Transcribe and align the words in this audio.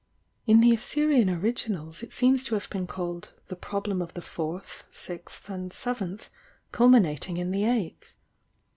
"In 0.47 0.61
the 0.61 0.71
Assyr 0.73 1.11
ian 1.11 1.29
originals 1.29 2.01
it 2.01 2.11
seems 2.11 2.43
to 2.45 2.55
have 2.55 2.67
been 2.71 2.87
called 2.87 3.33
'The 3.49 3.55
prob 3.57 3.85
lem 3.85 4.01
of 4.01 4.15
the 4.15 4.21
Fourth, 4.23 4.83
Sixth 4.89 5.47
and 5.47 5.71
Seventh, 5.71 6.29
culminating 6.71 7.37
in 7.37 7.51
the 7.51 7.65
Eighth.' 7.65 8.13